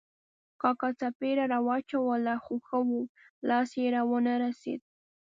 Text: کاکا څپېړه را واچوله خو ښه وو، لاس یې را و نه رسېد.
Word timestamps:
کاکا 0.61 0.89
څپېړه 0.99 1.45
را 1.51 1.59
واچوله 1.67 2.35
خو 2.43 2.53
ښه 2.67 2.79
وو، 2.87 3.01
لاس 3.49 3.69
یې 3.79 3.87
را 3.95 4.01
و 4.09 4.11
نه 4.27 4.33
رسېد. 4.43 4.81